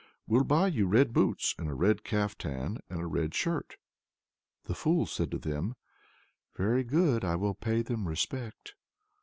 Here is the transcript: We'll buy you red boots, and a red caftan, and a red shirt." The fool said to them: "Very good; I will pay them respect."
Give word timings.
We'll 0.25 0.45
buy 0.45 0.69
you 0.69 0.87
red 0.87 1.13
boots, 1.13 1.53
and 1.59 1.69
a 1.69 1.75
red 1.75 2.03
caftan, 2.03 2.79
and 2.89 2.99
a 3.01 3.05
red 3.05 3.35
shirt." 3.35 3.77
The 4.63 4.73
fool 4.73 5.05
said 5.05 5.29
to 5.29 5.37
them: 5.37 5.75
"Very 6.57 6.83
good; 6.83 7.23
I 7.23 7.35
will 7.35 7.53
pay 7.53 7.83
them 7.83 8.07
respect." 8.07 8.73